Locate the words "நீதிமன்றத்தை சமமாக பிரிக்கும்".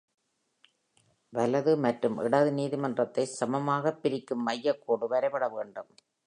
2.51-4.43